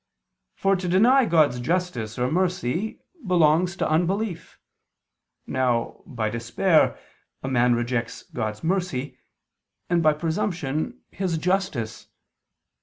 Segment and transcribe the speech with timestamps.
[0.55, 4.57] For to deny God's justice or mercy belongs to unbelief.
[5.45, 6.97] Now, by despair,
[7.43, 9.19] a man rejects God's mercy,
[9.91, 12.07] and by presumption, His justice.